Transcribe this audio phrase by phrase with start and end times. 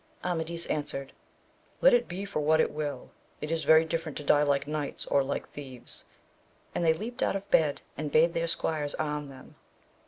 [0.23, 1.13] Amadis answered,
[1.79, 5.05] let it be for what it will it is very different to die like knights
[5.05, 6.05] or like thieves,
[6.73, 9.57] and they leaped out of bed and bade their squires arm them.